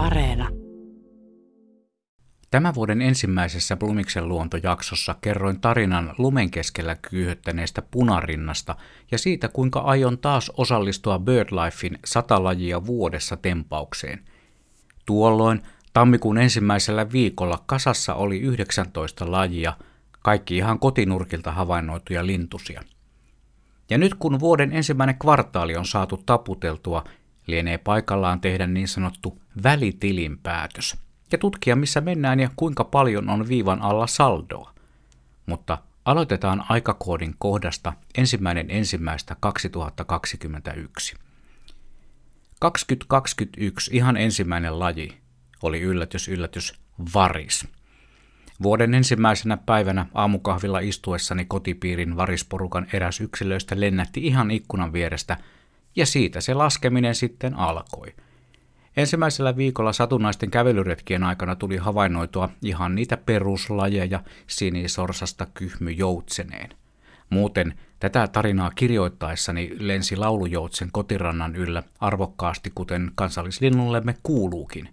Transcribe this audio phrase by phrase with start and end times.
[0.00, 0.48] Areena.
[2.50, 8.76] Tämän vuoden ensimmäisessä Blumiksen luontojaksossa kerroin tarinan lumen keskellä kyyhöttäneestä punarinnasta
[9.10, 14.24] ja siitä, kuinka aion taas osallistua BirdLifein sata lajia vuodessa tempaukseen.
[15.06, 19.72] Tuolloin tammikuun ensimmäisellä viikolla kasassa oli 19 lajia,
[20.22, 22.82] kaikki ihan kotinurkilta havainnoituja lintusia.
[23.90, 27.04] Ja nyt kun vuoden ensimmäinen kvartaali on saatu taputeltua,
[27.50, 30.96] lienee paikallaan tehdä niin sanottu välitilinpäätös
[31.32, 34.74] ja tutkia missä mennään ja kuinka paljon on viivan alla saldoa.
[35.46, 41.16] Mutta aloitetaan aikakoodin kohdasta ensimmäinen ensimmäistä 2021.
[42.60, 45.18] 2021 ihan ensimmäinen laji
[45.62, 46.80] oli yllätys yllätys
[47.14, 47.68] varis.
[48.62, 55.36] Vuoden ensimmäisenä päivänä aamukahvilla istuessani kotipiirin varisporukan eräs yksilöistä lennätti ihan ikkunan vierestä–
[55.96, 58.14] ja siitä se laskeminen sitten alkoi.
[58.96, 66.70] Ensimmäisellä viikolla satunnaisten kävelyretkien aikana tuli havainnoitua ihan niitä peruslajeja sinisorsasta kyhmyjoutseneen.
[67.30, 74.88] Muuten tätä tarinaa kirjoittaessani lensi laulujoutsen kotirannan yllä arvokkaasti, kuten kansallislinnullemme kuuluukin,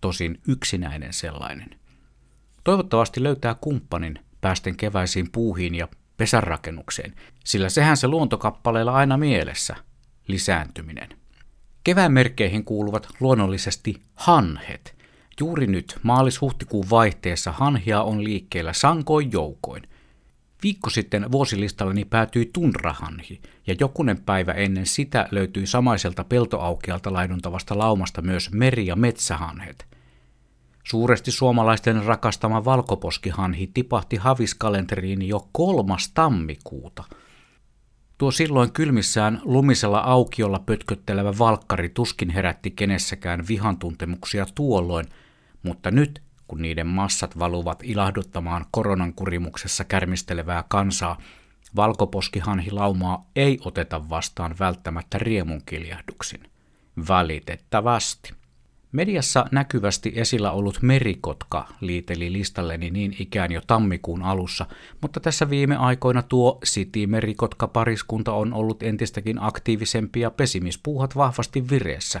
[0.00, 1.70] tosin yksinäinen sellainen.
[2.64, 7.14] Toivottavasti löytää kumppanin päästen keväisiin puuhiin ja pesänrakennukseen,
[7.44, 9.76] sillä sehän se luontokappaleella aina mielessä–
[10.28, 11.08] lisääntyminen.
[11.84, 14.96] Kevään merkkeihin kuuluvat luonnollisesti hanhet.
[15.40, 19.82] Juuri nyt maalis-huhtikuun vaihteessa hanhia on liikkeellä sankoin joukoin.
[20.62, 28.22] Viikko sitten vuosilistalleni päätyi tunrahanhi, ja jokunen päivä ennen sitä löytyi samaiselta peltoaukealta laiduntavasta laumasta
[28.22, 29.86] myös meri- ja metsähanhet.
[30.84, 37.04] Suuresti suomalaisten rakastama valkoposkihanhi tipahti haviskalenteriin jo kolmas tammikuuta–
[38.18, 45.06] Tuo silloin kylmissään lumisella aukiolla pötköttelevä valkkari tuskin herätti kenessäkään vihan tuntemuksia tuolloin,
[45.62, 51.18] mutta nyt, kun niiden massat valuvat ilahduttamaan koronan kurimuksessa kärmistelevää kansaa,
[51.76, 56.40] valkoposkihanhilaumaa ei oteta vastaan välttämättä riemunkiljahduksin.
[57.08, 58.34] Valitettavasti.
[58.92, 64.66] Mediassa näkyvästi esillä ollut merikotka liiteli listalleni niin ikään jo tammikuun alussa,
[65.00, 72.20] mutta tässä viime aikoina tuo City-merikotka-pariskunta on ollut entistäkin aktiivisempi ja pesimispuuhat vahvasti vireessä.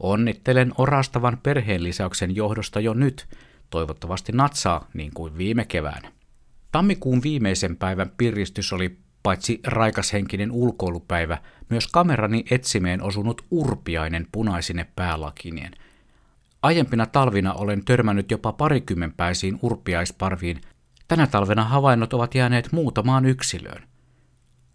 [0.00, 3.26] Onnittelen orastavan perheen lisäyksen johdosta jo nyt,
[3.70, 6.12] toivottavasti natsaa niin kuin viime keväänä.
[6.72, 11.38] Tammikuun viimeisen päivän piristys oli paitsi raikashenkinen ulkoilupäivä,
[11.70, 15.72] myös kamerani etsimeen osunut urpiainen punaisine päälakinien–
[16.66, 20.60] Aiempina talvina olen törmännyt jopa parikymmenpäisiin urpiaisparviin.
[21.08, 23.82] Tänä talvena havainnot ovat jääneet muutamaan yksilöön.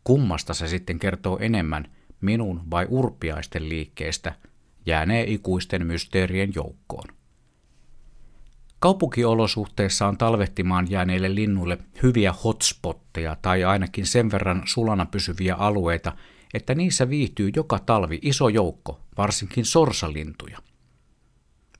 [0.04, 1.86] Kummasta se sitten kertoo enemmän,
[2.22, 4.34] minun vai urpiaisten liikkeestä,
[4.86, 7.08] jäänee ikuisten mysteerien joukkoon.
[8.80, 16.12] Kaupunkiolosuhteissa on talvehtimaan jääneille linnuille hyviä hotspotteja tai ainakin sen verran sulana pysyviä alueita,
[16.54, 20.58] että niissä viihtyy joka talvi iso joukko, varsinkin sorsalintuja–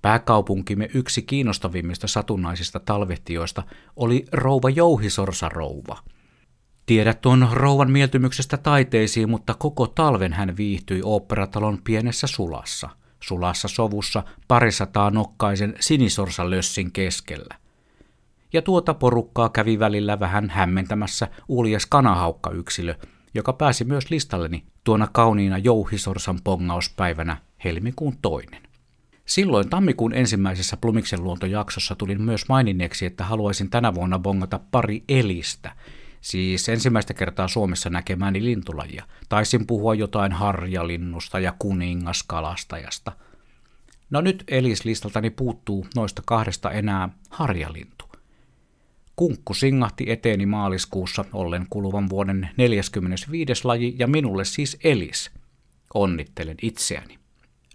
[0.02, 3.64] Pääkaupunkimme yksi kiinnostavimmista satunnaisista talvehtijoista
[3.96, 5.98] oli rouva Jouhisorsa rouva.
[6.86, 12.90] Tiedät tuon rouvan mieltymyksestä taiteisiin, mutta koko talven hän viihtyi oopperatalon pienessä sulassa,
[13.24, 15.76] sulassa sovussa parisataa nokkaisen
[16.46, 17.56] lössin keskellä.
[18.54, 22.96] Ja tuota porukkaa kävi välillä vähän hämmentämässä uljas kanahaukka-yksilö,
[23.34, 28.71] joka pääsi myös listalleni tuona kauniina Jouhisorsan pongauspäivänä helmikuun toinen.
[29.32, 35.76] Silloin tammikuun ensimmäisessä Plumiksen luontojaksossa tulin myös maininneeksi, että haluaisin tänä vuonna bongata pari elistä,
[36.22, 39.04] siis ensimmäistä kertaa Suomessa näkemäni lintulajia.
[39.30, 43.12] Taisin puhua jotain harjalinnusta ja kuningaskalastajasta.
[44.10, 48.06] No nyt elislistaltani puuttuu noista kahdesta enää harjalintu.
[49.16, 53.54] Kunkku singahti eteeni maaliskuussa ollen kuluvan vuoden 45.
[53.64, 55.32] laji ja minulle siis elis.
[55.94, 57.21] Onnittelen itseäni.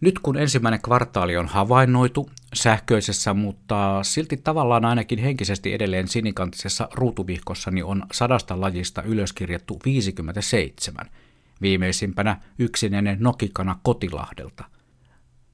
[0.00, 7.70] Nyt kun ensimmäinen kvartaali on havainnoitu sähköisessä, mutta silti tavallaan ainakin henkisesti edelleen sinikantisessa ruutuvihkossa,
[7.70, 11.06] niin on sadasta lajista ylöskirjattu 57,
[11.60, 14.64] viimeisimpänä yksinäinen nokikana Kotilahdelta.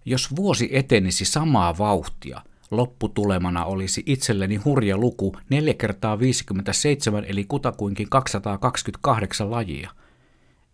[0.05, 2.41] Jos vuosi etenisi samaa vauhtia,
[2.71, 9.91] lopputulemana olisi itselleni hurja luku 4 kertaa 57 eli kutakuinkin 228 lajia.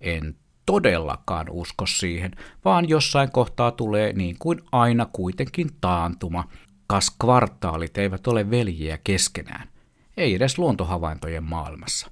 [0.00, 0.36] En
[0.68, 2.30] todellakaan usko siihen,
[2.64, 6.48] vaan jossain kohtaa tulee niin kuin aina kuitenkin taantuma,
[6.86, 9.68] kas kvartaalit eivät ole veljiä keskenään,
[10.16, 12.10] ei edes luontohavaintojen maailmassa.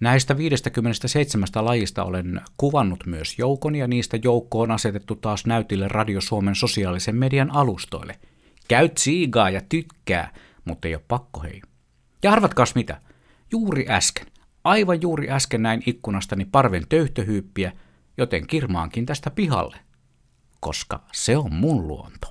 [0.00, 6.20] Näistä 57 lajista olen kuvannut myös joukon ja niistä joukkoon on asetettu taas näytille Radio
[6.20, 8.18] Suomen sosiaalisen median alustoille.
[8.68, 10.32] Käy tsiigaa ja tykkää,
[10.64, 11.62] mutta ei ole pakko hei.
[12.22, 13.00] Ja arvatkaas mitä?
[13.52, 14.26] Juuri äsken,
[14.64, 17.72] aivan juuri äsken näin ikkunastani parven töyhtöhyyppiä,
[18.16, 19.76] joten kirmaankin tästä pihalle,
[20.60, 22.28] koska se on mun luonto.